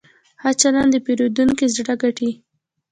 [0.41, 2.31] ښه چلند د پیرودونکي زړه ګټي.